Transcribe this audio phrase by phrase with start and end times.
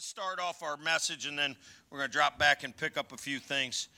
[0.00, 1.54] let's start off our message and then
[1.90, 3.88] we're going to drop back and pick up a few things.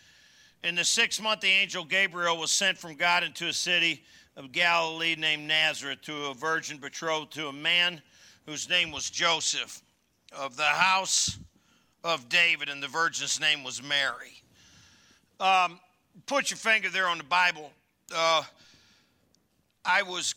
[0.65, 4.03] In the sixth month, the angel Gabriel was sent from God into a city
[4.37, 8.03] of Galilee named Nazareth to a virgin betrothed to a man
[8.47, 9.81] whose name was Joseph
[10.37, 11.39] of the house
[12.03, 14.43] of David, and the virgin's name was Mary.
[15.39, 15.79] Um,
[16.27, 17.71] put your finger there on the Bible.
[18.13, 18.43] Uh,
[19.85, 20.35] I was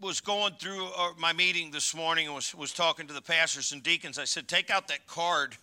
[0.00, 3.72] was going through uh, my meeting this morning and was, was talking to the pastors
[3.72, 4.18] and deacons.
[4.18, 5.56] I said, take out that card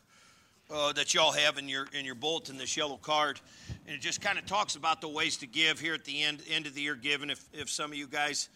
[0.71, 3.39] uh, that y'all have in your in your bulletin, this yellow card,
[3.85, 6.41] and it just kind of talks about the ways to give here at the end
[6.49, 6.95] end of the year.
[6.95, 8.49] Giving, if if some of you guys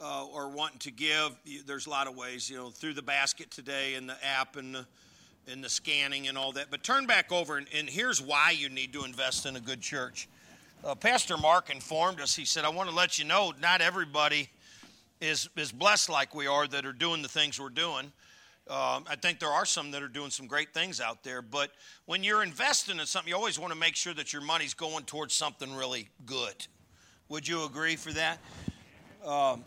[0.00, 1.34] uh, are wanting to give,
[1.66, 2.48] there's a lot of ways.
[2.48, 4.86] You know, through the basket today and the app and the
[5.48, 6.66] and the scanning and all that.
[6.70, 9.80] But turn back over, and, and here's why you need to invest in a good
[9.80, 10.28] church.
[10.84, 12.36] Uh, Pastor Mark informed us.
[12.36, 14.50] He said, "I want to let you know, not everybody."
[15.20, 18.12] Is, is blessed like we are that are doing the things we're doing.
[18.68, 21.70] Um, I think there are some that are doing some great things out there, but
[22.06, 25.04] when you're investing in something, you always want to make sure that your money's going
[25.04, 26.66] towards something really good.
[27.28, 28.38] Would you agree for that?
[29.24, 29.64] Um,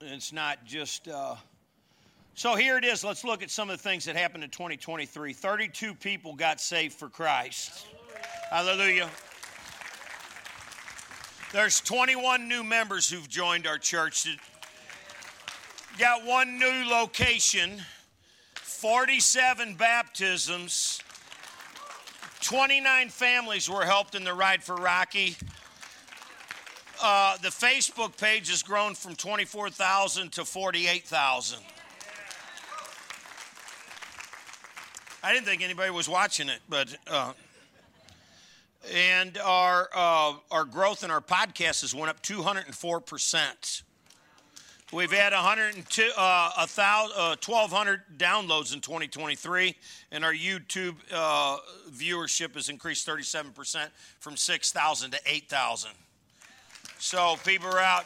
[0.00, 1.06] it's not just.
[1.06, 1.36] Uh,
[2.34, 3.04] so here it is.
[3.04, 5.32] Let's look at some of the things that happened in 2023.
[5.32, 7.86] 32 people got saved for Christ.
[8.50, 9.08] Hallelujah.
[9.08, 9.10] Hallelujah.
[11.54, 14.26] There's 21 new members who've joined our church.
[16.00, 17.80] Got one new location,
[18.54, 21.00] 47 baptisms,
[22.40, 25.36] 29 families were helped in the ride for Rocky.
[27.00, 31.60] Uh, the Facebook page has grown from 24,000 to 48,000.
[35.22, 37.32] I didn't think anybody was watching it, but uh,
[38.92, 43.82] and our uh, our growth in our podcast has went up 204 percent.
[44.92, 49.74] We've had 102, uh, 1,200 uh, downloads in 2023,
[50.12, 51.56] and our YouTube uh,
[51.90, 53.88] viewership has increased 37%
[54.20, 55.90] from 6,000 to 8,000.
[56.98, 58.04] So people are out.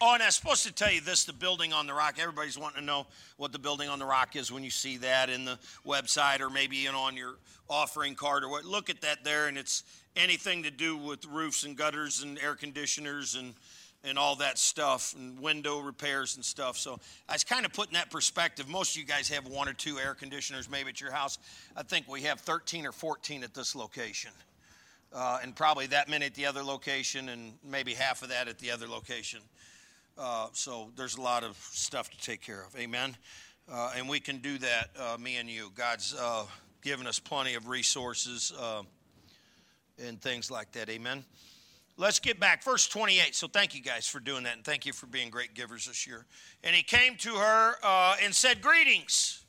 [0.00, 2.16] Oh, and I was supposed to tell you this the building on the rock.
[2.18, 3.06] Everybody's wanting to know
[3.36, 6.50] what the building on the rock is when you see that in the website or
[6.50, 7.36] maybe you know, on your
[7.68, 8.64] offering card or what.
[8.64, 9.84] Look at that there, and it's
[10.16, 13.54] anything to do with roofs and gutters and air conditioners and
[14.02, 16.76] and all that stuff and window repairs and stuff.
[16.76, 18.68] So I was kind of putting that perspective.
[18.68, 21.38] Most of you guys have one or two air conditioners maybe at your house.
[21.74, 24.32] I think we have 13 or 14 at this location.
[25.10, 28.58] Uh, and probably that many at the other location, and maybe half of that at
[28.58, 29.40] the other location.
[30.16, 32.76] Uh, so there's a lot of stuff to take care of.
[32.78, 33.16] Amen.
[33.70, 35.72] Uh, and we can do that, uh, me and you.
[35.74, 36.44] God's uh,
[36.82, 38.82] given us plenty of resources uh,
[40.04, 40.88] and things like that.
[40.88, 41.24] Amen.
[41.96, 42.62] Let's get back.
[42.62, 43.34] Verse 28.
[43.34, 46.06] So thank you guys for doing that, and thank you for being great givers this
[46.06, 46.26] year.
[46.62, 49.40] And he came to her uh, and said, Greetings.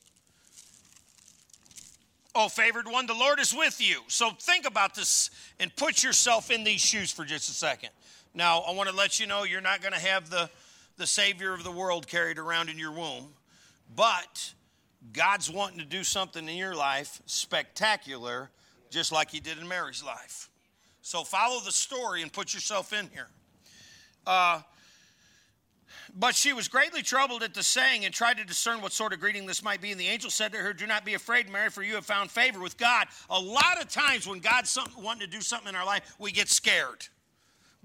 [2.38, 4.02] Oh, favored one, the Lord is with you.
[4.08, 7.92] So think about this and put yourself in these shoes for just a second.
[8.36, 10.50] Now, I want to let you know you're not going to have the,
[10.98, 13.30] the Savior of the world carried around in your womb,
[13.96, 14.54] but
[15.14, 18.50] God's wanting to do something in your life spectacular,
[18.90, 20.50] just like He did in Mary's life.
[21.02, 23.30] So follow the story and put yourself in here.
[24.28, 24.62] Uh,
[26.14, 29.22] but she was greatly troubled at the saying and tried to discern what sort of
[29.22, 29.92] greeting this might be.
[29.92, 32.30] And the angel said to her, Do not be afraid, Mary, for you have found
[32.30, 33.08] favor with God.
[33.30, 36.50] A lot of times when God's wanting to do something in our life, we get
[36.50, 37.08] scared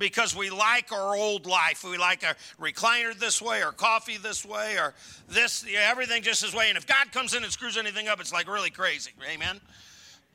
[0.00, 1.84] because we like our old life.
[1.84, 4.94] We like a recliner this way, or coffee this way, or
[5.28, 6.71] this, everything just this way.
[6.71, 9.12] And if God comes in and screws anything up, it's like really crazy.
[9.31, 9.60] Amen.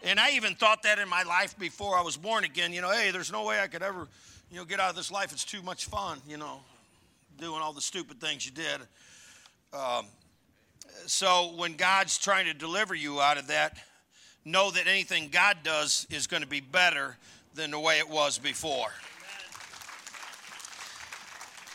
[0.03, 2.71] And I even thought that in my life before I was born again.
[2.71, 4.07] You know, hey, there's no way I could ever,
[4.51, 5.33] you know, get out of this life.
[5.33, 6.19] It's too much fun.
[6.29, 6.59] You know,
[7.39, 8.81] doing all the stupid things you did.
[9.73, 10.05] Um,
[11.07, 13.77] so when God's trying to deliver you out of that,
[14.45, 17.17] know that anything God does is going to be better
[17.55, 18.91] than the way it was before.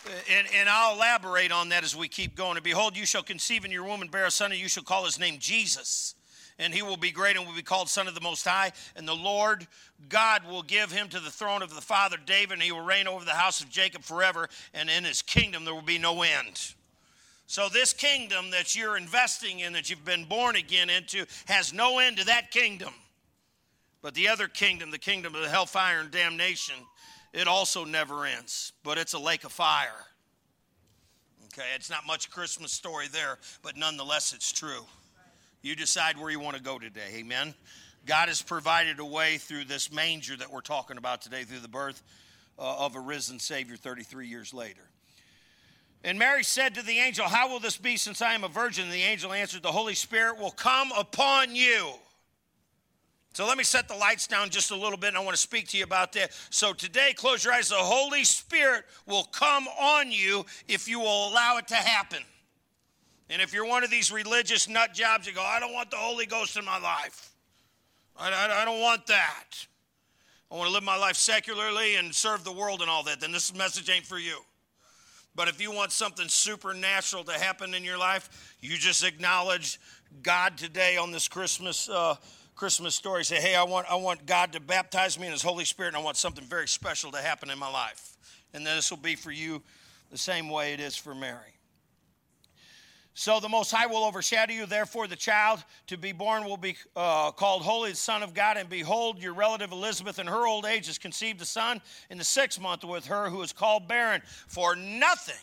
[0.07, 2.57] Uh, and, and, I'll elaborate on that as we keep going.
[2.57, 4.83] And behold, you shall conceive in your womb and bear a son, and you shall
[4.83, 6.15] call his name Jesus.
[6.59, 8.73] And he will be great and will be called Son of the Most High.
[8.97, 9.67] And the Lord
[10.09, 13.09] God will give him to the throne of the father David, and he will reign
[13.09, 14.49] over the house of Jacob forever.
[14.75, 16.75] And in his kingdom there will be no end.
[17.47, 21.99] So, this kingdom that you're investing in, that you've been born again into, has no
[21.99, 22.95] end to that kingdom.
[24.03, 26.77] But the other kingdom, the kingdom of the hellfire and damnation,
[27.33, 30.07] it also never ends, but it's a lake of fire.
[31.47, 34.85] Okay, it's not much Christmas story there, but nonetheless, it's true.
[35.63, 37.17] You decide where you want to go today.
[37.17, 37.55] Amen.
[38.07, 41.69] God has provided a way through this manger that we're talking about today, through the
[41.69, 42.03] birth
[42.59, 44.81] uh, of a risen Savior 33 years later.
[46.03, 48.85] And Mary said to the angel, How will this be since I am a virgin?
[48.85, 51.91] And the angel answered, The Holy Spirit will come upon you.
[53.33, 55.41] So let me set the lights down just a little bit, and I want to
[55.41, 56.33] speak to you about that.
[56.51, 57.69] So today, close your eyes.
[57.69, 62.19] The Holy Spirit will come on you if you will allow it to happen.
[63.29, 65.97] And if you're one of these religious nut jobs, you go, I don't want the
[65.97, 67.31] Holy Ghost in my life.
[68.17, 69.45] I, I, I don't want that.
[70.51, 73.21] I want to live my life secularly and serve the world and all that.
[73.21, 74.39] Then this message ain't for you.
[75.37, 79.79] But if you want something supernatural to happen in your life, you just acknowledge
[80.23, 82.17] God today on this Christmas uh,
[82.61, 83.25] Christmas story.
[83.25, 85.97] Say, hey, I want I want God to baptize me in His Holy Spirit, and
[85.97, 88.19] I want something very special to happen in my life.
[88.53, 89.63] And then this will be for you
[90.11, 91.55] the same way it is for Mary.
[93.15, 94.67] So the Most High will overshadow you.
[94.67, 98.59] Therefore, the child to be born will be uh, called Holy, the Son of God.
[98.59, 101.81] And behold, your relative Elizabeth, in her old age, has conceived a son
[102.11, 104.21] in the sixth month with her, who is called barren.
[104.49, 105.43] For nothing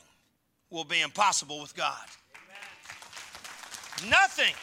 [0.70, 2.06] will be impossible with God.
[4.04, 4.12] Amen.
[4.12, 4.54] Nothing.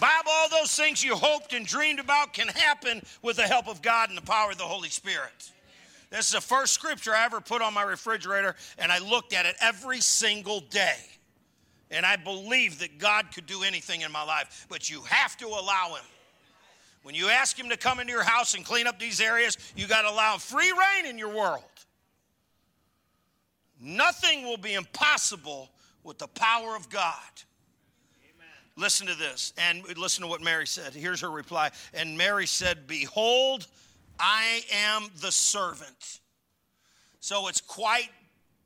[0.00, 3.82] Bible, all those things you hoped and dreamed about can happen with the help of
[3.82, 5.52] God and the power of the Holy Spirit.
[6.10, 9.46] This is the first scripture I ever put on my refrigerator, and I looked at
[9.46, 10.96] it every single day.
[11.90, 15.46] And I believe that God could do anything in my life, but you have to
[15.46, 16.04] allow Him.
[17.02, 19.86] When you ask Him to come into your house and clean up these areas, you
[19.86, 21.64] got to allow free reign in your world.
[23.80, 25.70] Nothing will be impossible
[26.04, 27.14] with the power of God.
[28.76, 30.94] Listen to this, and listen to what Mary said.
[30.94, 31.70] Here's her reply.
[31.92, 33.66] And Mary said, Behold,
[34.18, 36.20] I am the servant.
[37.20, 38.08] So it's quite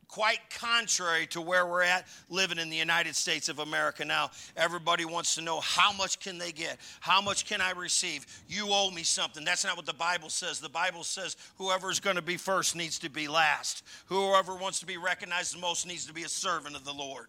[0.08, 4.30] quite contrary to where we're at living in the United States of America now.
[4.56, 6.78] Everybody wants to know how much can they get?
[7.00, 8.24] How much can I receive?
[8.48, 9.44] You owe me something.
[9.44, 10.60] That's not what the Bible says.
[10.60, 13.82] The Bible says whoever is going to be first needs to be last.
[14.06, 17.28] Whoever wants to be recognized the most needs to be a servant of the Lord.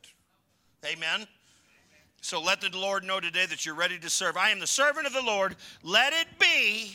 [0.85, 1.27] Amen.
[2.27, 4.35] So let the Lord know today that you're ready to serve.
[4.35, 5.55] I am the servant of the Lord.
[5.81, 6.93] Let it be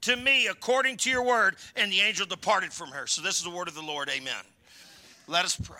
[0.00, 1.56] to me according to your word.
[1.76, 3.06] And the angel departed from her.
[3.06, 4.08] So this is the word of the Lord.
[4.08, 4.32] Amen.
[5.26, 5.76] Let us pray.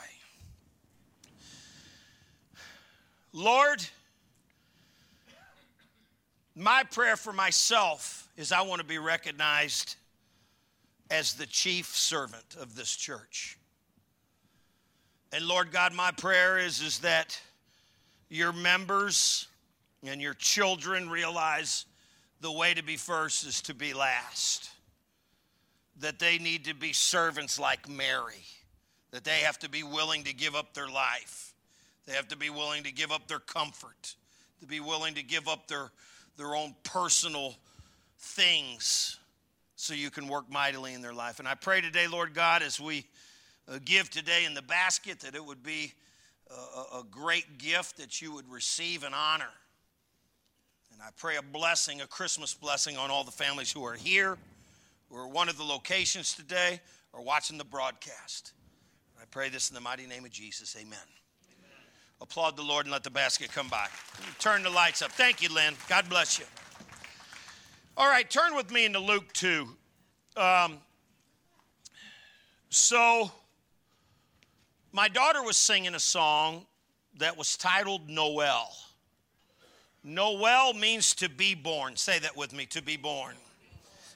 [3.32, 3.82] Lord,
[6.54, 9.96] my prayer for myself is I want to be recognized
[11.10, 13.56] as the chief servant of this church.
[15.32, 17.40] And Lord God, my prayer is, is that
[18.32, 19.46] your members
[20.04, 21.86] and your children realize
[22.40, 24.70] the way to be first is to be last.
[26.00, 28.44] That they need to be servants like Mary
[29.12, 31.54] that they have to be willing to give up their life.
[32.06, 34.16] They have to be willing to give up their comfort,
[34.60, 35.92] to be willing to give up their,
[36.36, 37.54] their own personal
[38.18, 39.18] things
[39.76, 41.38] so you can work mightily in their life.
[41.38, 43.04] And I pray today, Lord God, as we
[43.68, 45.92] uh, give today in the basket, that it would be
[46.54, 49.50] a, a great gift that you would receive and honor.
[50.92, 54.36] And I pray a blessing, a Christmas blessing on all the families who are here,
[55.10, 56.80] who are one of the locations today,
[57.12, 58.52] or watching the broadcast.
[59.20, 60.76] I pray this in the mighty name of Jesus.
[60.76, 60.86] Amen.
[60.92, 61.70] Amen.
[62.20, 63.86] Applaud the Lord and let the basket come by.
[64.38, 65.12] Turn the lights up.
[65.12, 65.74] Thank you, Lynn.
[65.88, 66.44] God bless you.
[67.96, 69.68] All right, turn with me into Luke 2.
[70.36, 70.78] Um,
[72.70, 73.30] so,
[74.92, 76.66] my daughter was singing a song
[77.18, 78.70] that was titled Noel.
[80.04, 81.96] Noel means to be born.
[81.96, 83.34] Say that with me, to be born.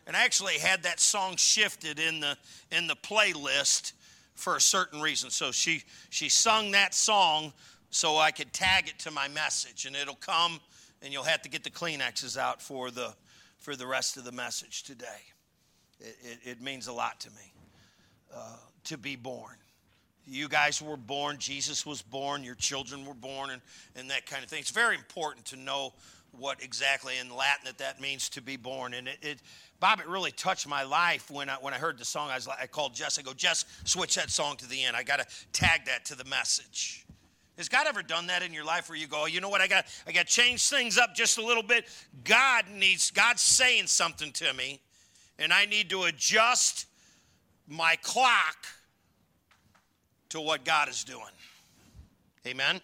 [0.06, 2.36] And I actually had that song shifted in the
[2.70, 3.92] in the playlist
[4.34, 5.30] for a certain reason.
[5.30, 7.52] So she she sung that song
[7.90, 10.60] so I could tag it to my message, and it'll come,
[11.02, 13.14] and you'll have to get the Kleenexes out for the
[13.58, 15.22] for the rest of the message today.
[15.98, 17.52] It, it, it means a lot to me
[18.34, 19.56] uh, to be born.
[20.26, 23.62] You guys were born, Jesus was born, your children were born, and,
[23.94, 24.58] and that kind of thing.
[24.60, 25.92] It's very important to know
[26.32, 28.94] what exactly in Latin that that means to be born.
[28.94, 29.38] And it, it
[29.78, 32.30] Bob, it really touched my life when I, when I heard the song.
[32.30, 33.18] I, was I called Jess.
[33.18, 34.96] I go, Jess, switch that song to the end.
[34.96, 37.06] I got to tag that to the message.
[37.56, 39.60] Has God ever done that in your life where you go, oh, you know what,
[39.60, 41.86] I got I got to change things up just a little bit.
[42.24, 44.80] God needs God's saying something to me,
[45.38, 46.86] and I need to adjust
[47.66, 48.66] my clock
[50.30, 51.22] to what God is doing.
[52.46, 52.80] Amen.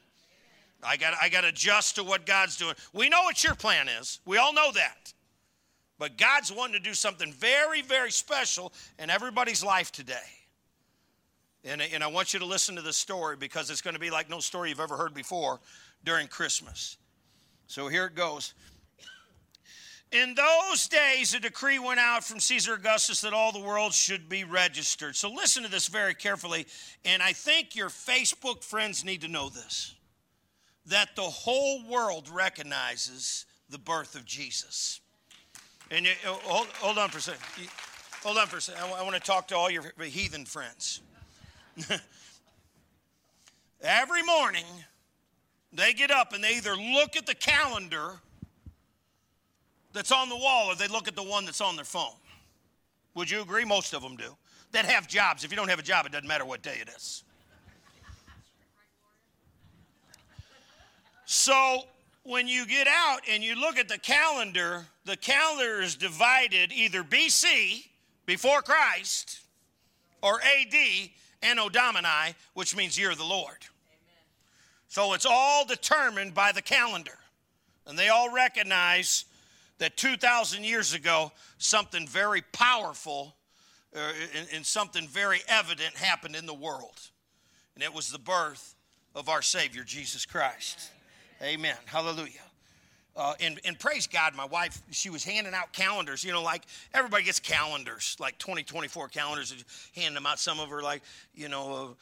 [0.83, 2.75] I got I got to adjust to what God's doing.
[2.93, 4.19] We know what your plan is.
[4.25, 5.13] We all know that.
[5.99, 10.17] But God's wanting to do something very, very special in everybody's life today.
[11.65, 14.11] And, and I want you to listen to this story because it's going to be
[14.11, 15.61] like no story you've ever heard before
[16.03, 16.97] during Christmas.
[17.69, 18.55] So here it goes.
[20.13, 24.29] In those days, a decree went out from Caesar Augustus that all the world should
[24.29, 25.17] be registered.
[25.17, 26.67] So listen to this very carefully,
[27.07, 29.95] and I think your Facebook friends need to know this
[30.87, 35.01] that the whole world recognizes the birth of Jesus.
[35.93, 37.41] And you, oh, hold, hold on for a second.
[38.25, 38.83] Hold on for a second.
[38.83, 41.01] I want to talk to all your heathen friends.
[43.81, 44.65] Every morning,
[45.73, 48.21] they get up and they either look at the calendar
[49.93, 52.15] that's on the wall or they look at the one that's on their phone.
[53.15, 53.65] Would you agree?
[53.65, 54.35] Most of them do.
[54.73, 55.45] That have jobs.
[55.45, 57.25] If you don't have a job, it doesn't matter what day it is.
[61.27, 61.83] So
[62.25, 67.03] when you get out and you look at the calendar, the calendar is divided either
[67.03, 67.87] BC,
[68.27, 69.41] before Christ,
[70.23, 70.75] or AD,
[71.43, 73.59] Anno Domini, which means year of the Lord.
[73.59, 74.25] Amen.
[74.89, 77.19] So it's all determined by the calendar.
[77.87, 79.25] And they all recognize
[79.83, 83.35] that 2,000 years ago, something very powerful
[83.97, 87.01] uh, and, and something very evident happened in the world.
[87.75, 88.77] And it was the birth
[89.17, 90.93] of our Savior, Jesus Christ.
[91.43, 91.75] Amen.
[91.87, 92.31] Hallelujah.
[93.17, 96.23] Uh, and, and praise God, my wife, she was handing out calendars.
[96.23, 96.63] You know, like
[96.95, 99.65] everybody gets calendars, like 2024 calendars, and
[99.97, 100.39] handing them out.
[100.39, 101.03] Some of her, like,
[101.35, 101.97] you know,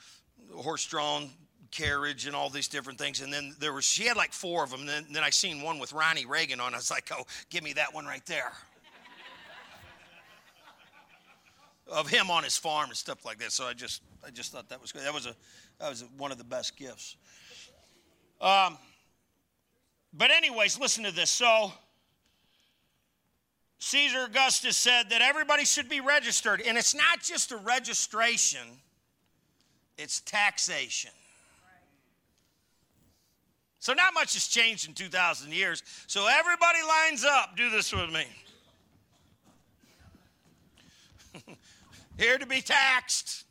[0.53, 1.31] a horse drawn
[1.71, 3.21] carriage and all these different things.
[3.21, 4.81] And then there was, she had like four of them.
[4.81, 6.75] And then, then I seen one with Ronnie Reagan on.
[6.75, 8.53] I was like, oh, give me that one right there.
[11.91, 13.53] of him on his farm and stuff like that.
[13.53, 15.03] So I just, I just thought that was good.
[15.03, 15.35] That was a,
[15.79, 17.17] that was one of the best gifts.
[18.41, 18.79] Um,
[20.13, 21.31] but, anyways, listen to this.
[21.31, 21.73] So,
[23.79, 26.61] Caesar Augustus said that everybody should be registered.
[26.61, 28.67] And it's not just a registration,
[29.97, 31.13] it's taxation.
[33.81, 35.83] So, not much has changed in 2,000 years.
[36.07, 37.57] So, everybody lines up.
[37.57, 38.25] Do this with me.
[42.19, 43.45] Here to be taxed,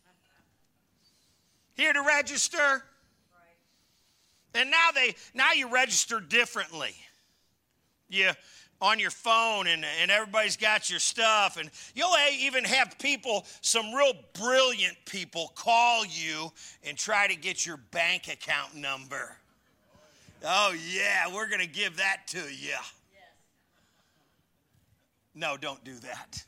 [1.74, 2.83] here to register.
[4.53, 6.93] And now they now you register differently.
[8.09, 8.31] You
[8.81, 13.93] on your phone and, and everybody's got your stuff and you'll even have people some
[13.93, 16.51] real brilliant people call you
[16.83, 19.38] and try to get your bank account number
[20.43, 22.75] oh yeah we're going to give that to you
[25.36, 26.43] no don't do that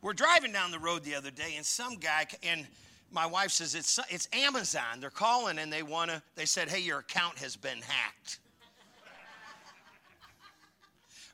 [0.00, 2.66] we're driving down the road the other day and some guy and
[3.12, 5.00] my wife says it's it's Amazon.
[5.00, 6.22] They're calling and they want to.
[6.34, 8.38] They said, "Hey, your account has been hacked."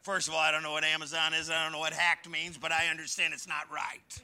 [0.02, 1.50] First of all, I don't know what Amazon is.
[1.50, 4.22] I don't know what hacked means, but I understand it's not right.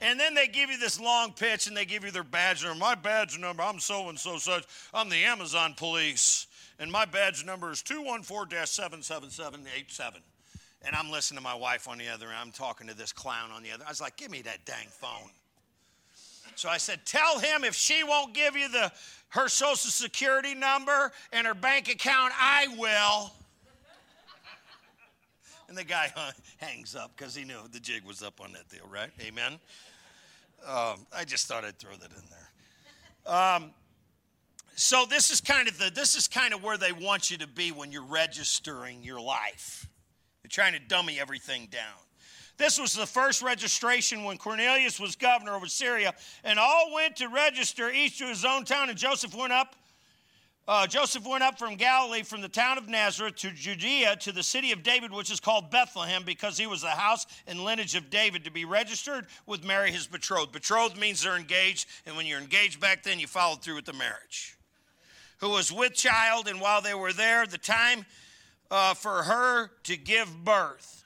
[0.00, 2.78] And then they give you this long pitch and they give you their badge number.
[2.78, 4.64] My badge number, I'm so and so such.
[4.94, 6.46] I'm the Amazon police.
[6.78, 10.22] And my badge number is 214 77787.
[10.82, 12.36] And I'm listening to my wife on the other end.
[12.40, 13.84] I'm talking to this clown on the other.
[13.86, 15.30] I was like, give me that dang phone.
[16.54, 18.90] So I said, Tell him if she won't give you the,
[19.28, 23.32] her social security number and her bank account, I will.
[25.68, 26.12] And the guy
[26.56, 29.10] hangs up because he knew the jig was up on that deal, right?
[29.20, 29.58] Amen.
[30.66, 33.34] Um, I just thought I'd throw that in there.
[33.34, 33.70] Um,
[34.74, 37.46] so this is kind of the this is kind of where they want you to
[37.46, 39.86] be when you're registering your life.
[40.42, 41.98] They're trying to dummy everything down.
[42.56, 46.14] This was the first registration when Cornelius was governor over Syria,
[46.44, 48.90] and all went to register, each to his own town.
[48.90, 49.76] And Joseph went up.
[50.70, 54.44] Uh, Joseph went up from Galilee, from the town of Nazareth to Judea, to the
[54.44, 58.08] city of David, which is called Bethlehem, because he was the house and lineage of
[58.08, 60.52] David, to be registered with Mary, his betrothed.
[60.52, 63.92] Betrothed means they're engaged, and when you're engaged back then, you followed through with the
[63.92, 64.56] marriage.
[65.38, 68.06] Who was with child, and while they were there, the time
[68.70, 70.98] uh, for her to give birth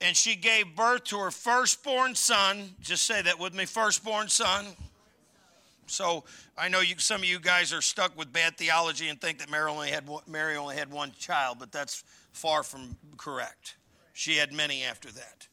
[0.00, 2.74] and she gave birth to her firstborn son.
[2.80, 4.66] Just say that with me firstborn son.
[5.86, 6.24] So
[6.58, 9.50] I know you, some of you guys are stuck with bad theology and think that
[9.50, 12.02] Mary only had one, Mary only had one child, but that's
[12.32, 13.76] far from correct.
[14.12, 15.48] She had many after that.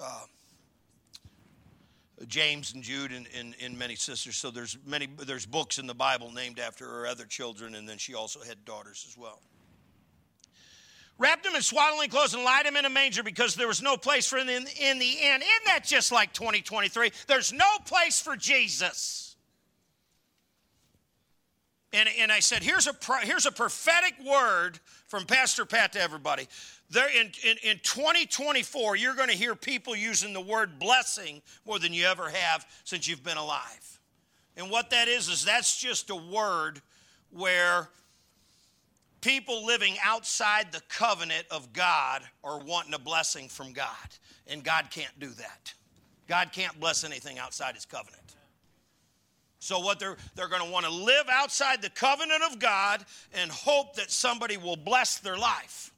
[0.00, 0.24] Uh,
[2.26, 4.36] James and Jude and, and, and, many sisters.
[4.36, 7.96] So there's many there's books in the Bible named after her other children, and then
[7.96, 9.40] she also had daughters as well
[11.20, 13.96] wrapped him in swaddling clothes and laid him in a manger because there was no
[13.96, 15.42] place for him in, in the inn.
[15.42, 17.12] Isn't that just like 2023?
[17.28, 19.29] There's no place for Jesus.
[21.92, 24.78] And, and I said, here's a, here's a prophetic word
[25.08, 26.46] from Pastor Pat to everybody.
[26.88, 31.78] There in, in, in 2024, you're going to hear people using the word blessing more
[31.78, 33.98] than you ever have since you've been alive.
[34.56, 36.80] And what that is, is that's just a word
[37.30, 37.88] where
[39.20, 43.86] people living outside the covenant of God are wanting a blessing from God,
[44.46, 45.74] and God can't do that.
[46.28, 48.36] God can't bless anything outside his covenant.
[49.60, 53.50] So what they're they're going to want to live outside the covenant of God and
[53.50, 55.92] hope that somebody will bless their life.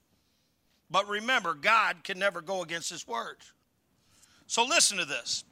[0.91, 3.37] But remember, God can never go against his word.
[4.47, 5.45] So listen to this.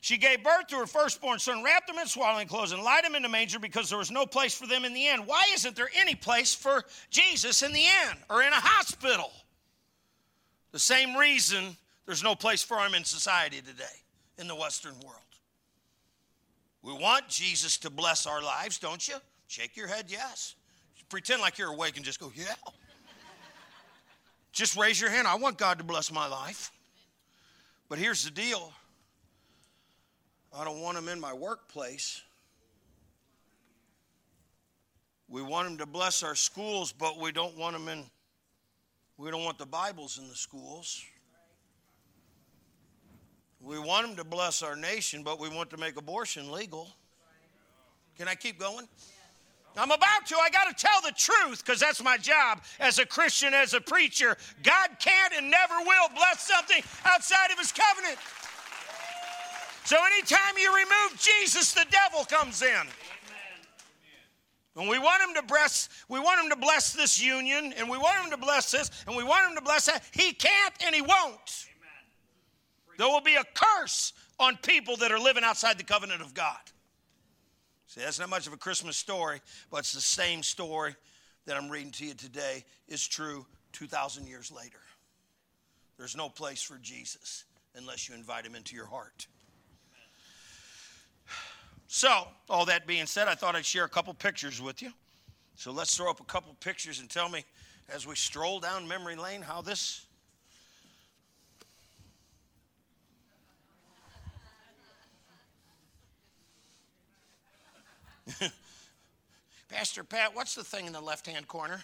[0.00, 3.14] She gave birth to her firstborn son, wrapped him in swaddling clothes, and laid him
[3.14, 5.20] in the manger because there was no place for them in the inn.
[5.26, 9.30] Why isn't there any place for Jesus in the inn or in a hospital?
[10.72, 11.76] The same reason
[12.06, 13.84] there's no place for him in society today,
[14.38, 15.27] in the Western world.
[16.82, 19.16] We want Jesus to bless our lives, don't you?
[19.46, 20.54] Shake your head, yes.
[21.08, 22.54] Pretend like you're awake and just go, yeah.
[24.52, 25.26] Just raise your hand.
[25.26, 26.70] I want God to bless my life.
[27.88, 28.72] But here's the deal
[30.52, 32.22] I don't want them in my workplace.
[35.28, 38.04] We want them to bless our schools, but we don't want them in,
[39.18, 41.04] we don't want the Bibles in the schools.
[43.60, 46.88] We want them to bless our nation, but we want to make abortion legal.
[48.16, 48.86] Can I keep going?
[49.76, 50.36] I'm about to.
[50.36, 53.80] I got to tell the truth because that's my job as a Christian, as a
[53.80, 54.36] preacher.
[54.62, 58.18] God can't and never will bless something outside of his covenant.
[59.84, 62.86] So anytime you remove Jesus, the devil comes in.
[64.76, 67.98] And we want him to bless, we want him to bless this union, and we
[67.98, 70.04] want him to bless this, and we want him to bless that.
[70.12, 71.67] He can't and he won't.
[72.98, 76.58] There will be a curse on people that are living outside the covenant of God.
[77.86, 79.40] See, that's not much of a Christmas story,
[79.70, 80.94] but it's the same story
[81.46, 84.80] that I'm reading to you today is true 2,000 years later.
[85.96, 89.26] There's no place for Jesus unless you invite him into your heart.
[91.86, 94.92] So, all that being said, I thought I'd share a couple pictures with you.
[95.54, 97.44] So let's throw up a couple pictures and tell me
[97.88, 100.04] as we stroll down memory lane how this.
[109.68, 111.80] Pastor Pat, what's the thing in the left hand corner?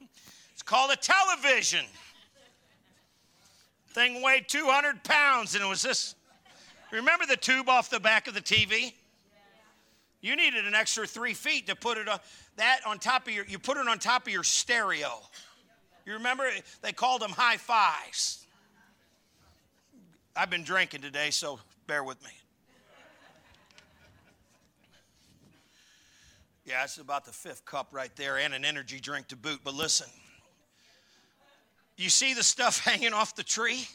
[0.52, 1.84] it's called a television.
[3.88, 6.14] Thing weighed 200 pounds, and it was this.
[6.90, 8.92] Remember the tube off the back of the TV?
[10.20, 12.18] You needed an extra three feet to put it on
[12.56, 13.44] that on top of your.
[13.46, 15.20] You put it on top of your stereo.
[16.04, 16.48] You remember
[16.82, 18.46] they called them high fives.
[20.34, 22.30] I've been drinking today, so bear with me.
[26.66, 29.60] Yeah, it's about the fifth cup right there, and an energy drink to boot.
[29.62, 30.08] But listen.
[31.96, 33.86] You see the stuff hanging off the tree?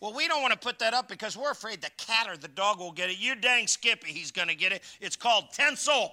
[0.00, 2.48] Well, we don't want to put that up because we're afraid the cat or the
[2.48, 3.18] dog will get it.
[3.18, 4.82] You dang Skippy, he's going to get it.
[5.00, 6.12] It's called tinsel.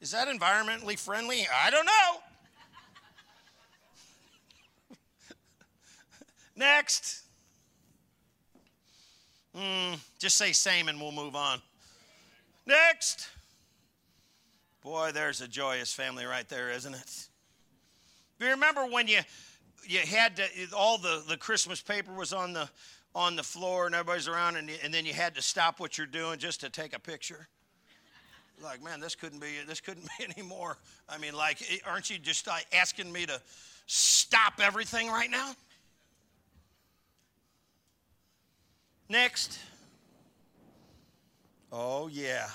[0.00, 1.46] Is that environmentally friendly?
[1.52, 2.20] I don't know.
[6.56, 7.24] Next.
[9.56, 11.60] Mm, just say same and we'll move on.
[12.66, 13.28] Next.
[14.82, 17.28] Boy, there's a joyous family right there, isn't it?
[18.38, 19.20] You remember when you
[19.86, 20.44] you had to
[20.76, 22.68] all the the Christmas paper was on the
[23.14, 26.06] on the floor and everybody's around and, and then you had to stop what you're
[26.06, 27.48] doing just to take a picture
[28.62, 30.76] like man this couldn't be this couldn't be anymore
[31.08, 33.40] i mean like eh, aren't you just like asking me to
[33.86, 35.52] stop everything right now
[39.08, 39.58] next
[41.78, 42.46] oh yeah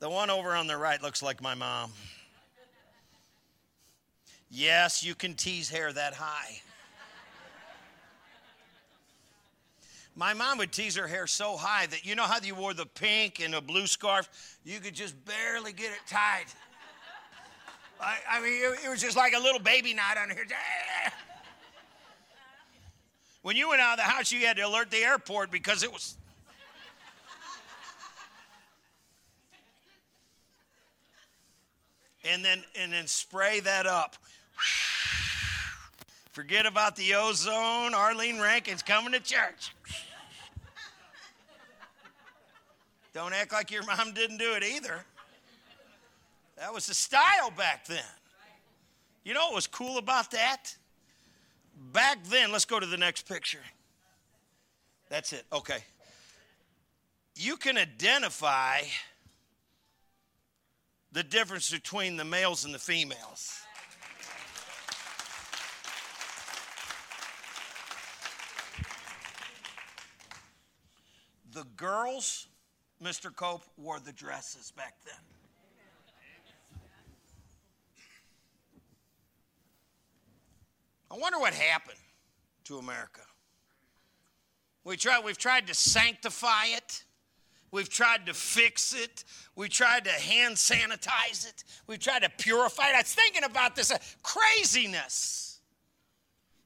[0.00, 1.92] the one over on the right looks like my mom
[4.54, 6.60] Yes, you can tease hair that high.
[10.14, 12.84] My mom would tease her hair so high that you know how you wore the
[12.84, 14.28] pink and a blue scarf?
[14.62, 16.44] You could just barely get it tied.
[17.98, 20.46] I, I mean, it, it, was just like a little baby knot on here.
[23.40, 25.92] When you went out of the house, you had to alert the airport because it
[25.92, 26.16] was.
[32.24, 34.16] And then and then spray that up
[36.32, 37.92] Forget about the ozone.
[37.94, 39.74] Arlene Rankin's coming to church.
[43.12, 45.04] Don't act like your mom didn't do it either.
[46.56, 48.02] That was the style back then.
[49.24, 50.74] You know what was cool about that?
[51.92, 53.60] Back then, let's go to the next picture.
[55.10, 55.44] That's it.
[55.52, 55.84] Okay.
[57.36, 58.80] You can identify
[61.12, 63.60] the difference between the males and the females.
[71.52, 72.48] The girls,
[73.02, 73.34] Mr.
[73.34, 75.14] Cope, wore the dresses back then.
[81.10, 81.98] I wonder what happened
[82.64, 83.20] to America.
[84.84, 87.04] We try, we've tried to sanctify it.
[87.72, 89.24] We've tried to fix it.
[89.56, 91.64] We tried to hand sanitize it.
[91.86, 92.94] We've tried to purify it.
[92.94, 95.60] I was thinking about this uh, craziness.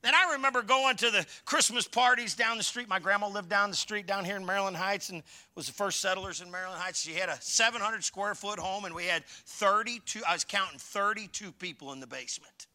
[0.03, 2.88] And I remember going to the Christmas parties down the street.
[2.88, 5.23] My grandma lived down the street down here in Maryland Heights and
[5.55, 7.01] was the first settlers in Maryland Heights.
[7.01, 11.51] She had a 700 square foot home, and we had 32, I was counting 32
[11.53, 12.66] people in the basement.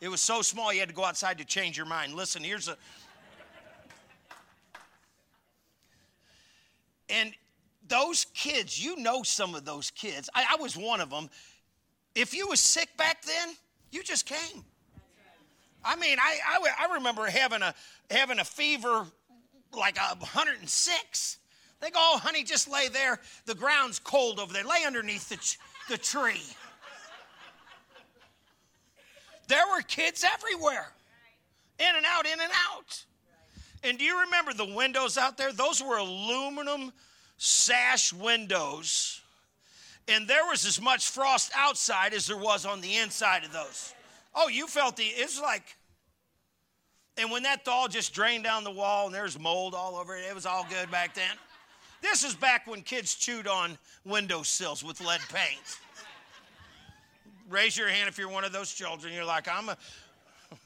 [0.00, 2.14] It was so small you had to go outside to change your mind.
[2.14, 2.76] Listen, here's a.
[7.08, 7.32] And
[7.90, 10.30] those kids, you know some of those kids.
[10.34, 11.28] I, I was one of them.
[12.14, 13.54] If you was sick back then,
[13.90, 14.64] you just came.
[15.84, 17.74] I mean, I, I, I remember having a,
[18.10, 19.06] having a fever
[19.76, 21.38] like a 106.
[21.80, 23.20] They go, oh, honey, just lay there.
[23.46, 24.64] The ground's cold over there.
[24.64, 26.42] Lay underneath the, the tree.
[29.48, 30.92] There were kids everywhere,
[31.80, 33.04] in and out, in and out.
[33.82, 35.50] And do you remember the windows out there?
[35.50, 36.92] Those were aluminum
[37.42, 39.22] sash windows.
[40.06, 43.94] And there was as much frost outside as there was on the inside of those.
[44.34, 45.76] Oh, you felt the, it was like,
[47.16, 50.24] and when that thaw just drained down the wall and there's mold all over it,
[50.28, 51.34] it was all good back then.
[52.02, 55.78] This is back when kids chewed on windowsills with lead paint.
[57.48, 59.14] Raise your hand if you're one of those children.
[59.14, 59.76] You're like, I'm a.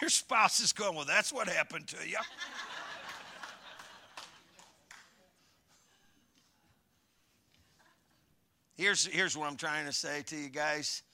[0.00, 2.18] your spouse is going, Well, that's what happened to you.
[8.82, 11.04] Here's, here's what I'm trying to say to you guys.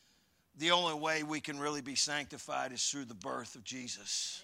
[0.57, 4.43] The only way we can really be sanctified is through the birth of Jesus.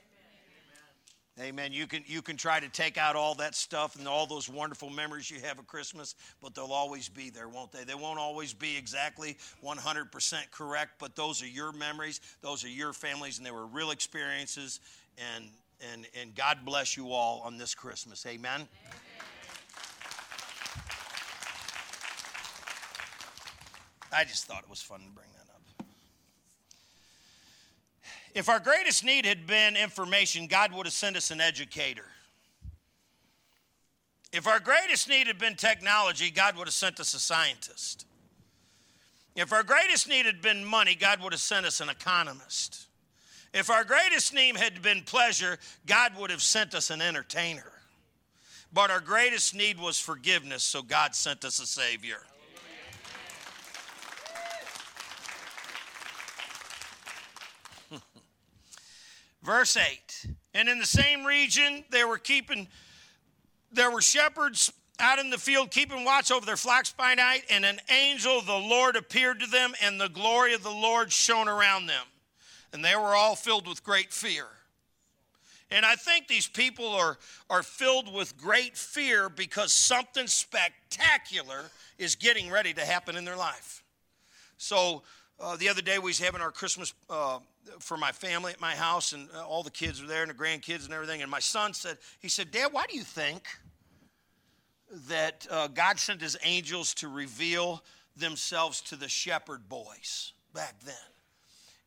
[1.39, 1.49] Amen.
[1.49, 1.73] Amen.
[1.73, 4.91] You can, you can try to take out all that stuff and all those wonderful
[4.91, 7.85] memories you have of Christmas, but they'll always be there, won't they?
[7.85, 12.93] They won't always be exactly 100% correct, but those are your memories, those are your
[12.93, 14.81] families, and they were real experiences.
[15.35, 15.47] And,
[15.95, 18.27] and, and God bless you all on this Christmas.
[18.27, 18.69] Amen.
[18.85, 18.99] Amen.
[24.15, 25.87] I just thought it was fun to bring that up.
[28.35, 32.07] If our greatest need had been information, God would have sent us an educator.
[34.33, 38.07] If our greatest need had been technology, God would have sent us a scientist.
[39.37, 42.87] If our greatest need had been money, God would have sent us an economist.
[43.53, 47.71] If our greatest need had been pleasure, God would have sent us an entertainer.
[48.73, 52.23] But our greatest need was forgiveness, so God sent us a Savior.
[59.45, 62.67] Verse 8 And in the same region, they were keeping,
[63.71, 67.65] there were shepherds out in the field keeping watch over their flocks by night, and
[67.65, 71.49] an angel of the Lord appeared to them, and the glory of the Lord shone
[71.49, 72.07] around them.
[72.73, 74.47] And they were all filled with great fear.
[75.71, 77.19] And I think these people are,
[77.51, 83.37] are filled with great fear because something spectacular is getting ready to happen in their
[83.37, 83.83] life.
[84.57, 85.03] So
[85.41, 87.41] uh, the other day we was having our Christmas uh,
[87.79, 90.35] for my family at my house, and uh, all the kids were there, and the
[90.35, 91.23] grandkids and everything.
[91.23, 93.45] And my son said, he said, Dad, why do you think
[95.09, 97.83] that uh, God sent his angels to reveal
[98.17, 100.95] themselves to the shepherd boys back then?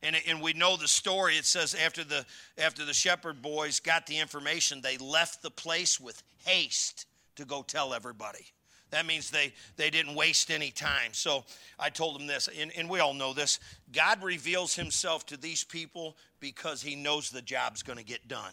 [0.02, 1.34] And, and we know the story.
[1.34, 2.24] It says after the
[2.56, 7.62] after the shepherd boys got the information, they left the place with haste to go
[7.62, 8.46] tell everybody.
[8.90, 11.12] That means they, they didn't waste any time.
[11.12, 11.44] So
[11.78, 13.58] I told them this, and, and we all know this
[13.92, 18.52] God reveals himself to these people because he knows the job's going to get done.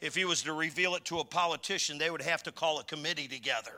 [0.00, 2.84] If he was to reveal it to a politician, they would have to call a
[2.84, 3.72] committee together.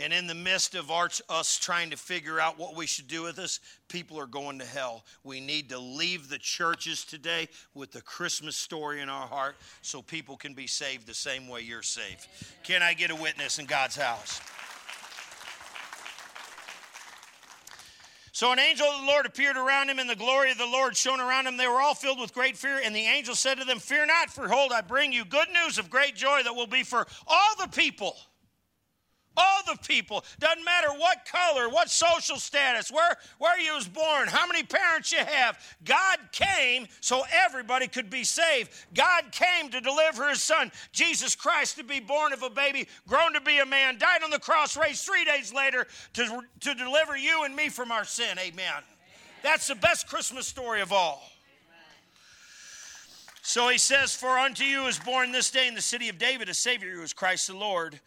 [0.00, 3.22] And in the midst of our, us trying to figure out what we should do
[3.22, 5.04] with this, people are going to hell.
[5.22, 10.02] We need to leave the churches today with the Christmas story in our heart so
[10.02, 12.26] people can be saved the same way you're saved.
[12.64, 14.40] Can I get a witness in God's house?
[18.32, 20.96] So an angel of the Lord appeared around him, and the glory of the Lord
[20.96, 21.56] shone around him.
[21.56, 22.80] They were all filled with great fear.
[22.84, 25.78] And the angel said to them, Fear not, for hold, I bring you good news
[25.78, 28.16] of great joy that will be for all the people.
[29.36, 34.28] All the people, doesn't matter what color, what social status, where, where you was born,
[34.28, 35.58] how many parents you have.
[35.84, 38.70] God came so everybody could be saved.
[38.94, 43.32] God came to deliver his son, Jesus Christ, to be born of a baby, grown
[43.34, 47.16] to be a man, died on the cross, raised three days later to, to deliver
[47.16, 48.38] you and me from our sin.
[48.38, 48.54] Amen.
[48.54, 48.82] Amen.
[49.42, 51.22] That's the best Christmas story of all.
[53.42, 56.48] So he says, For unto you is born this day in the city of David
[56.48, 58.00] a Savior who is Christ the Lord.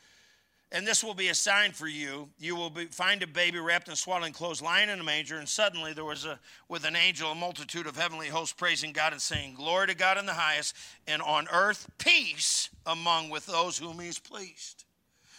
[0.71, 2.27] And this will be a sign for you.
[2.37, 5.37] You will be, find a baby wrapped in swaddling clothes, lying in a manger.
[5.37, 9.13] And suddenly there was a, with an angel, a multitude of heavenly hosts praising God
[9.13, 10.75] and saying, Glory to God in the highest,
[11.07, 14.83] and on earth peace among with those whom He's pleased.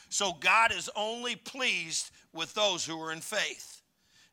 [0.08, 3.82] So God is only pleased with those who are in faith.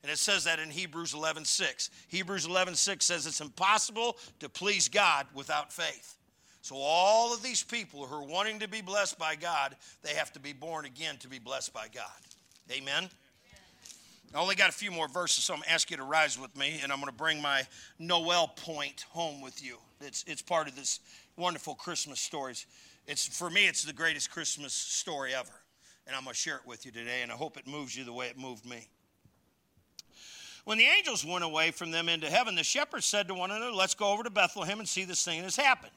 [0.01, 1.89] And it says that in Hebrews 11 6.
[2.08, 6.17] Hebrews 11 6 says it's impossible to please God without faith.
[6.65, 10.34] So, all of these people who are wanting to be blessed by God, they have
[10.34, 12.10] to be born again to be blessed by God.
[12.71, 13.08] Amen?
[14.34, 16.39] I only got a few more verses, so I'm going to ask you to rise
[16.39, 17.67] with me, and I'm going to bring my
[17.99, 19.78] Noel point home with you.
[20.01, 21.01] It's, it's part of this
[21.38, 22.65] wonderful Christmas stories.
[23.06, 25.54] It's, for me, it's the greatest Christmas story ever,
[26.08, 28.06] and I'm going to share it with you today, and I hope it moves you
[28.06, 28.88] the way it moved me.
[30.63, 33.71] When the angels went away from them into heaven, the shepherds said to one another,
[33.71, 35.91] Let's go over to Bethlehem and see this thing that has happened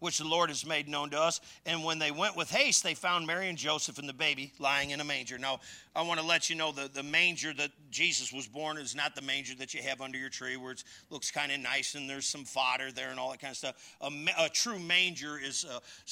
[0.00, 1.40] which the Lord has made known to us.
[1.66, 4.90] And when they went with haste, they found Mary and Joseph and the baby lying
[4.90, 5.38] in a manger.
[5.38, 5.60] Now,
[5.94, 9.14] I want to let you know that the manger that Jesus was born is not
[9.14, 12.08] the manger that you have under your tree where it looks kind of nice and
[12.08, 13.96] there's some fodder there and all that kind of stuff.
[14.00, 15.64] A, a true manger is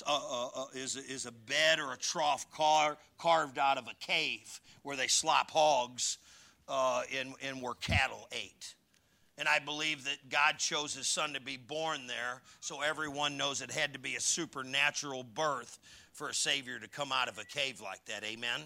[0.07, 4.61] a, a, is, is a bed or a trough car, carved out of a cave
[4.83, 6.19] where they slop hogs
[6.69, 8.75] uh, and, and where cattle ate.
[9.39, 13.61] And I believe that God chose his son to be born there, so everyone knows
[13.61, 15.79] it had to be a supernatural birth
[16.13, 18.25] for a Savior to come out of a cave like that.
[18.25, 18.61] Amen?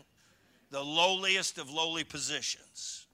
[0.70, 3.06] The lowliest of lowly positions.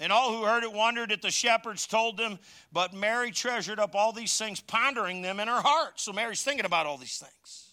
[0.00, 2.40] And all who heard it wondered at the shepherds, told them,
[2.72, 6.00] but Mary treasured up all these things, pondering them in her heart.
[6.00, 7.68] So Mary's thinking about all these things.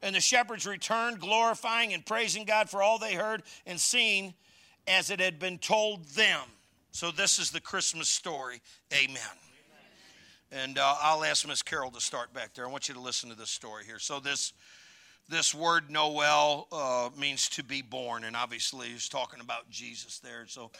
[0.00, 4.34] And the shepherds returned, glorifying and praising God for all they heard and seen
[4.86, 6.40] as it had been told them.
[6.92, 8.60] So this is the Christmas story.
[8.92, 9.18] Amen.
[10.52, 12.66] And uh, I'll ask Miss Carol to start back there.
[12.66, 13.98] I want you to listen to this story here.
[13.98, 14.52] So this
[15.28, 20.44] this word Noel uh, means to be born, and obviously he's talking about Jesus there.
[20.46, 20.70] So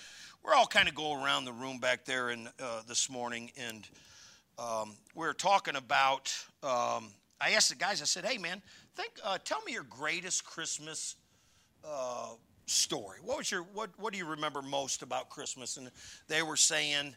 [0.45, 3.89] we're all kind of going around the room back there in, uh, this morning, and
[4.59, 6.33] um, we are talking about.
[6.63, 7.09] Um,
[7.41, 8.03] I asked the guys.
[8.03, 8.63] I said, "Hey, man,
[8.95, 9.13] think.
[9.25, 11.17] Uh, tell me your greatest Christmas
[11.83, 12.35] uh,
[12.67, 13.19] story.
[13.23, 15.77] What was your what what do you remember most about Christmas?
[15.77, 15.91] And
[16.29, 17.15] they were saying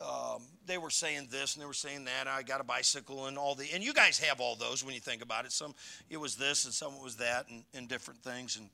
[0.00, 2.26] um, they were saying this and they were saying that.
[2.26, 5.00] I got a bicycle and all the and you guys have all those when you
[5.00, 5.52] think about it.
[5.52, 5.74] Some
[6.08, 8.68] it was this and some it was that and, and different things and.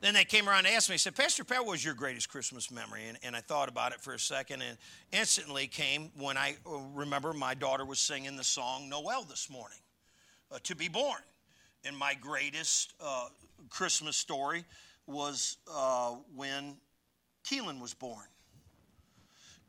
[0.00, 2.70] Then they came around and asked me, said, Pastor Pat, what was your greatest Christmas
[2.70, 3.08] memory?
[3.08, 4.78] And, and I thought about it for a second and
[5.10, 9.78] instantly came when I uh, remember my daughter was singing the song Noel this morning,
[10.52, 11.20] uh, to be born.
[11.84, 13.26] And my greatest uh,
[13.70, 14.64] Christmas story
[15.08, 16.76] was uh, when
[17.44, 18.26] Keelan was born.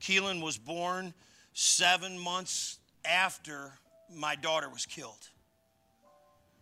[0.02, 1.13] Keelan was born
[1.54, 3.73] seven months after
[4.13, 5.30] my daughter was killed.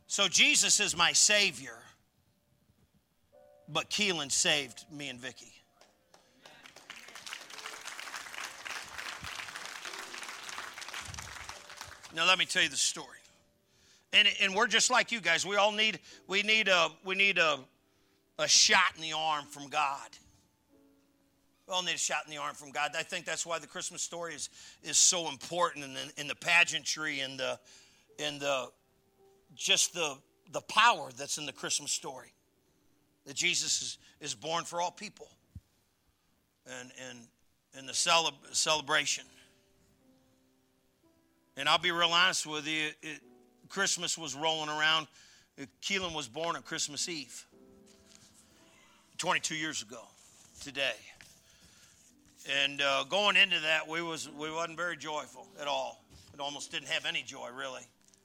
[0.06, 1.80] So Jesus is my Savior,
[3.68, 5.54] but Keelan saved me and Vicky.
[12.16, 13.06] Now let me tell you the story.
[14.14, 15.46] And, and we're just like you guys.
[15.46, 17.60] We all need we need a we need a
[18.40, 20.10] a shot in the arm from God.
[21.68, 22.92] We all need a shot in the arm from God.
[22.98, 24.50] I think that's why the Christmas story is,
[24.84, 27.60] is so important in the, in the pageantry and the,
[28.20, 28.70] in the
[29.56, 30.18] just the,
[30.52, 32.32] the power that's in the Christmas story.
[33.26, 35.28] That Jesus is, is born for all people.
[36.80, 37.20] And, and,
[37.78, 39.26] and the cele- celebration.
[41.58, 43.20] And I'll be real honest with you, it,
[43.68, 45.08] Christmas was rolling around.
[45.82, 47.47] Keelan was born on Christmas Eve.
[49.18, 50.02] 22 years ago
[50.62, 50.94] today.
[52.64, 56.04] And uh, going into that, we, was, we wasn't very joyful at all.
[56.34, 57.82] It almost didn't have any joy, really,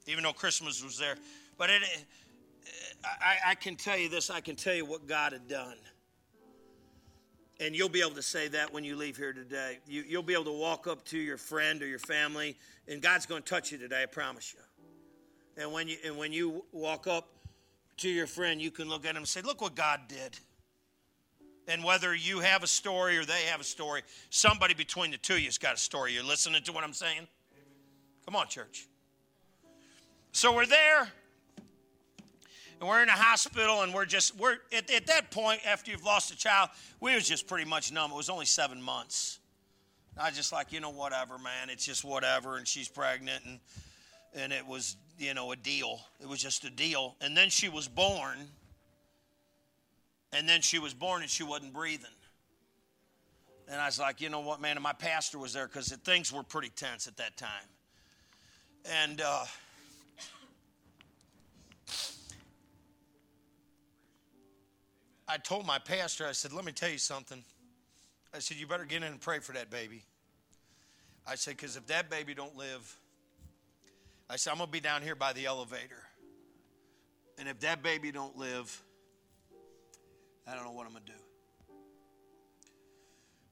[0.07, 1.15] even though Christmas was there.
[1.57, 1.83] But it,
[3.03, 5.77] I, I can tell you this I can tell you what God had done.
[7.59, 9.79] And you'll be able to say that when you leave here today.
[9.87, 13.25] You, you'll be able to walk up to your friend or your family, and God's
[13.25, 15.61] going to touch you today, I promise you.
[15.61, 17.29] And when you, and when you walk up
[17.97, 20.39] to your friend, you can look at him and say, Look what God did.
[21.67, 25.35] And whether you have a story or they have a story, somebody between the two
[25.35, 26.13] of you's got a story.
[26.13, 27.27] You're listening to what I'm saying?
[28.25, 28.87] Come on, church.
[30.31, 31.07] So we're there,
[32.79, 36.03] and we're in a hospital, and we're just we're at, at that point after you've
[36.03, 38.11] lost a child, we was just pretty much numb.
[38.11, 39.39] It was only seven months.
[40.17, 41.69] I was just like, you know, whatever, man.
[41.69, 43.59] It's just whatever, and she's pregnant, and
[44.33, 45.99] and it was you know a deal.
[46.19, 48.37] It was just a deal, and then she was born
[50.33, 52.09] and then she was born and she wasn't breathing.
[53.69, 54.75] And I was like, you know what, man?
[54.75, 57.49] And my pastor was there because things were pretty tense at that time.
[58.85, 59.45] And uh,
[65.27, 67.41] I told my pastor, I said, let me tell you something.
[68.33, 70.03] I said, you better get in and pray for that baby.
[71.25, 72.97] I said, because if that baby don't live,
[74.29, 76.03] I said, I'm going to be down here by the elevator.
[77.37, 78.83] And if that baby don't live,
[80.47, 81.17] I don't know what I'm going to do.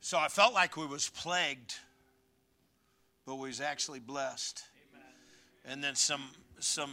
[0.02, 1.76] So I felt like we was plagued,
[3.26, 4.64] but we was actually blessed.
[4.92, 5.06] Amen.
[5.66, 6.24] And then some
[6.60, 6.92] some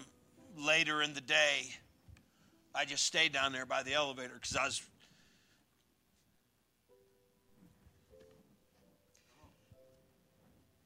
[0.57, 1.75] later in the day,
[2.75, 4.83] I just stayed down there by the elevator because I was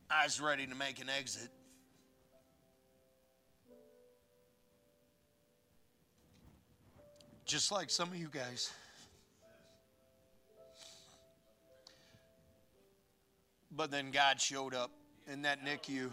[0.08, 1.48] I was ready to make an exit.
[7.44, 8.72] Just like some of you guys.
[13.74, 14.90] But then God showed up
[15.26, 16.10] in that NICU.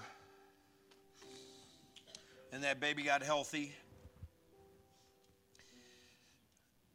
[2.53, 3.73] And that baby got healthy.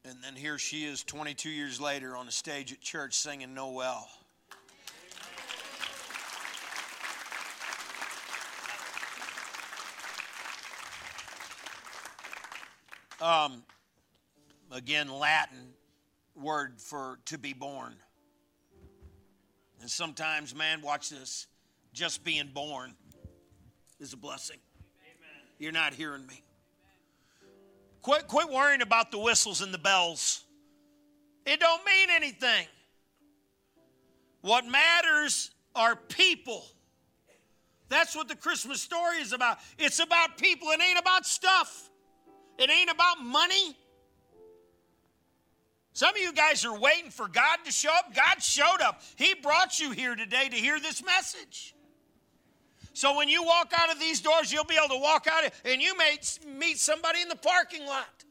[0.07, 4.09] And then here she is 22 years later on the stage at church singing Noel.
[13.21, 13.63] Um,
[14.71, 15.73] again, Latin
[16.35, 17.95] word for to be born.
[19.85, 21.47] And sometimes, man, watch this,
[21.93, 22.95] just being born
[24.01, 24.57] is a blessing.
[25.03, 25.53] Amen.
[25.59, 26.43] You're not hearing me.
[28.01, 30.43] Quit, quit worrying about the whistles and the bells.
[31.45, 32.67] It don't mean anything.
[34.41, 36.65] What matters are people.
[37.91, 39.59] That's what the Christmas story is about.
[39.79, 40.69] It's about people.
[40.69, 41.91] It ain't about stuff.
[42.59, 43.77] It ain't about money.
[45.95, 48.13] Some of you guys are waiting for God to show up.
[48.15, 49.01] God showed up.
[49.15, 51.75] He brought you here today to hear this message.
[52.95, 55.81] So when you walk out of these doors, you'll be able to walk out and
[55.81, 56.19] you may
[56.59, 58.25] meet somebody in the parking lot.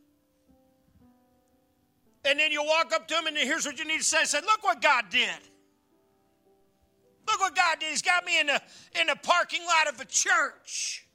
[2.25, 4.25] And then you'll walk up to him and here's what you need to say.
[4.25, 5.29] Say, look what God did.
[7.27, 7.89] Look what God did.
[7.89, 8.61] He's got me in the
[8.99, 11.07] in the parking lot of a church.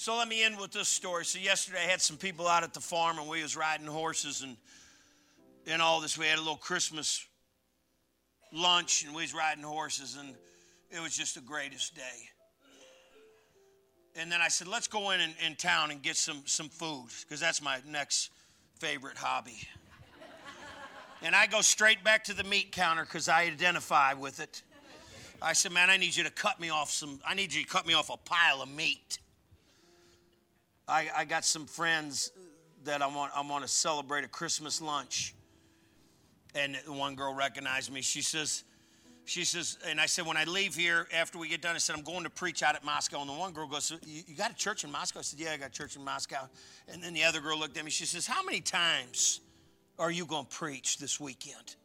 [0.00, 1.26] So let me end with this story.
[1.26, 4.40] So yesterday I had some people out at the farm and we was riding horses
[4.40, 4.56] and
[5.66, 6.16] and all this.
[6.16, 7.22] We had a little Christmas
[8.50, 10.34] lunch and we was riding horses and
[10.90, 12.30] it was just the greatest day.
[14.16, 17.08] And then I said, let's go in, in, in town and get some some food
[17.20, 18.30] because that's my next
[18.78, 19.68] favorite hobby.
[21.20, 24.62] and I go straight back to the meat counter because I identify with it.
[25.42, 27.20] I said, man, I need you to cut me off some.
[27.22, 29.18] I need you to cut me off a pile of meat.
[30.90, 32.32] I, I got some friends
[32.84, 35.34] that I want, I want to celebrate a Christmas lunch.
[36.54, 38.02] And one girl recognized me.
[38.02, 38.64] She says,
[39.24, 41.94] she says, and I said, when I leave here after we get done, I said,
[41.94, 43.20] I'm going to preach out at Moscow.
[43.20, 45.20] And the one girl goes, you, you got a church in Moscow?
[45.20, 46.48] I said, Yeah, I got a church in Moscow.
[46.88, 47.90] And then the other girl looked at me.
[47.92, 49.40] She says, How many times
[49.96, 51.76] are you going to preach this weekend?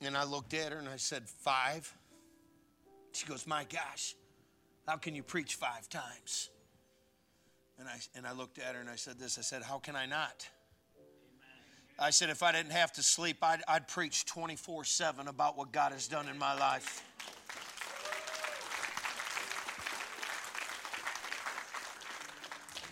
[0.00, 1.94] And I looked at her and I said, Five.
[3.12, 4.14] She goes, My gosh,
[4.86, 6.50] how can you preach five times?
[7.78, 9.96] And I, and I looked at her and I said this I said, How can
[9.96, 10.48] I not?
[11.98, 15.72] I said, If I didn't have to sleep, I'd, I'd preach 24 7 about what
[15.72, 17.02] God has done in my life.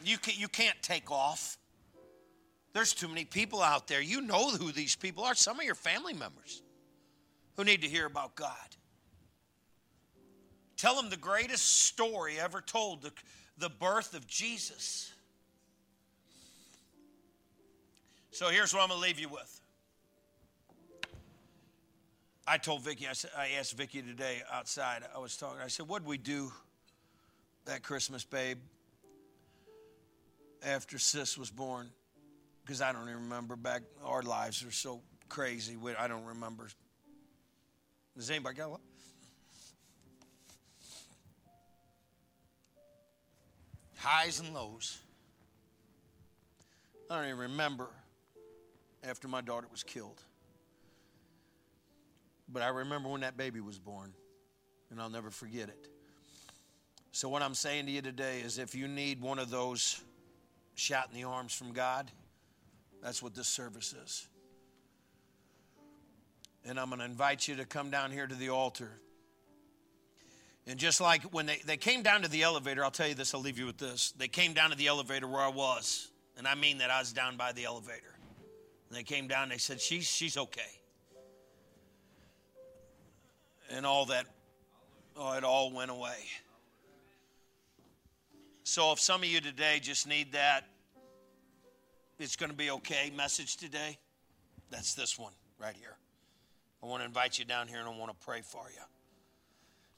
[0.02, 1.58] You, can, you can't take off.
[2.72, 4.00] There's too many people out there.
[4.00, 5.34] You know who these people are.
[5.34, 6.62] Some of your family members
[7.56, 8.76] who need to hear about God.
[10.80, 13.12] Tell them the greatest story ever told the,
[13.58, 15.12] the birth of Jesus.
[18.30, 19.60] So here's what I'm going to leave you with.
[22.46, 25.86] I told Vicki, I, said, I asked Vicki today outside, I was talking, I said,
[25.86, 26.50] What'd we do
[27.66, 28.56] that Christmas, babe,
[30.64, 31.90] after Sis was born?
[32.64, 35.76] Because I don't even remember back, our lives are so crazy.
[35.98, 36.68] I don't remember.
[38.16, 38.80] Does anybody got
[44.00, 44.98] highs and lows.
[47.10, 47.88] I don't even remember
[49.04, 50.22] after my daughter was killed.
[52.48, 54.12] But I remember when that baby was born,
[54.90, 55.88] and I'll never forget it.
[57.12, 60.00] So, what I'm saying to you today is if you need one of those
[60.74, 62.10] shot in the arms from God,
[63.02, 64.28] that's what this service is.
[66.64, 68.90] And I'm going to invite you to come down here to the altar.
[70.70, 73.34] And just like when they, they came down to the elevator, I'll tell you this,
[73.34, 74.12] I'll leave you with this.
[74.16, 76.12] They came down to the elevator where I was.
[76.38, 78.14] And I mean that I was down by the elevator.
[78.88, 80.80] And they came down they said, She's she's okay.
[83.72, 84.26] And all that
[85.16, 86.18] oh, it all went away.
[88.62, 90.66] So if some of you today just need that,
[92.20, 93.98] it's going to be okay message today,
[94.70, 95.96] that's this one right here.
[96.80, 98.82] I want to invite you down here and I want to pray for you.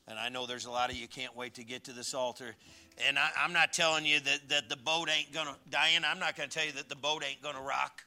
[0.09, 2.55] And I know there's a lot of you can't wait to get to this altar.
[3.09, 6.19] And I, am not telling you that, that the boat ain't going to, Diane, I'm
[6.19, 8.05] not going to tell you that the boat ain't going to rock.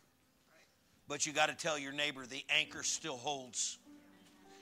[1.07, 3.77] But you got to tell your neighbor the anchor still holds.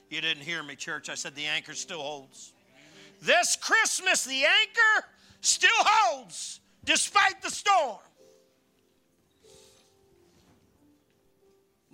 [0.09, 1.09] You didn't hear me, church.
[1.09, 2.53] I said the anchor still holds.
[3.21, 5.07] This Christmas, the anchor
[5.41, 7.97] still holds despite the storm.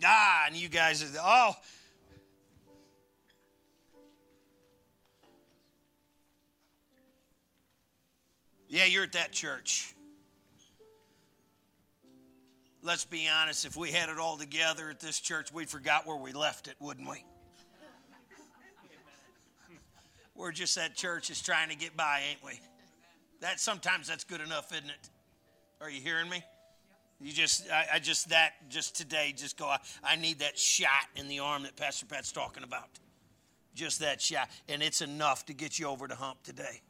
[0.04, 1.52] Ah, and you guys, are, oh,
[8.70, 9.96] Yeah, you're at that church.
[12.84, 16.16] Let's be honest, if we had it all together at this church, we'd forgot where
[16.16, 17.26] we left it, wouldn't we?
[20.36, 22.60] We're just that church is trying to get by, ain't we?
[23.42, 25.10] That sometimes that's good enough, isn't it?
[25.82, 26.44] Are you hearing me?
[27.20, 29.66] You just, I, I just that just today, just go.
[29.66, 32.88] I, I need that shot in the arm that Pastor Pat's talking about.
[33.76, 36.82] Just that shot, and it's enough to get you over the hump today.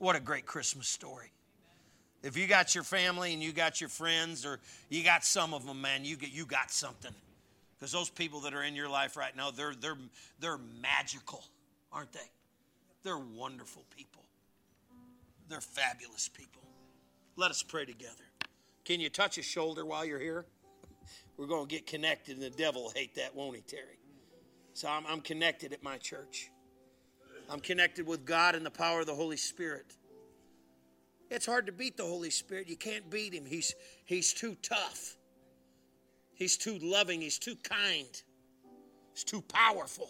[0.00, 1.30] What a great Christmas story.
[2.22, 5.66] If you got your family and you got your friends, or you got some of
[5.66, 7.12] them, man, you get you got something.
[7.78, 9.98] Because those people that are in your life right now, they're they're
[10.38, 11.44] they're magical,
[11.92, 12.30] aren't they?
[13.02, 14.24] They're wonderful people.
[15.50, 16.62] They're fabulous people.
[17.36, 18.24] Let us pray together.
[18.86, 20.46] Can you touch a shoulder while you're here?
[21.36, 23.98] We're going to get connected, and the devil will hate that, won't he, Terry?
[24.72, 26.50] So I'm, I'm connected at my church.
[27.50, 29.96] I'm connected with God and the power of the Holy Spirit.
[31.30, 32.68] It's hard to beat the Holy Spirit.
[32.68, 33.44] You can't beat him.
[33.44, 33.74] He's,
[34.04, 35.16] he's too tough.
[36.34, 37.20] He's too loving.
[37.20, 38.22] He's too kind.
[39.12, 40.08] He's too powerful.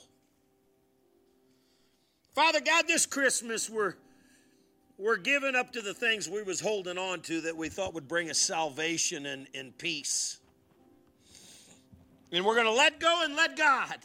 [2.35, 3.95] Father God, this Christmas we're,
[4.99, 8.07] we're giving up to the things we was holding on to that we thought would
[8.07, 10.39] bring us salvation and, and peace.
[12.33, 13.97] And we're going to let go and let God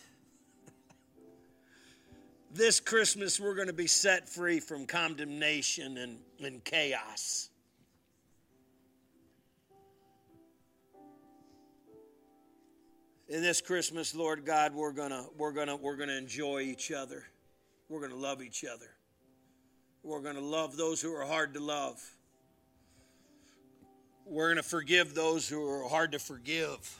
[2.55, 7.49] this Christmas we're going to be set free from condemnation and, and chaos.
[13.27, 17.23] In this Christmas, Lord God, we're gonna we're gonna we're gonna enjoy each other.
[17.89, 18.91] We're gonna love each other.
[20.03, 21.99] We're gonna love those who are hard to love.
[24.25, 26.99] We're gonna forgive those who are hard to forgive.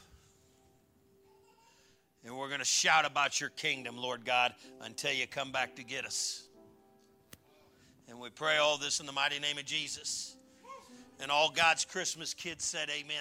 [2.26, 5.84] And we're going to shout about your kingdom, Lord God, until you come back to
[5.84, 6.42] get us.
[8.08, 10.36] And we pray all this in the mighty name of Jesus.
[11.20, 13.16] And all God's Christmas kids said, Amen.